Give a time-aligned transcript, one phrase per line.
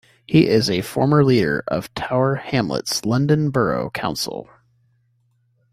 [0.25, 4.49] He is a former leader of Tower Hamlets London Borough Council.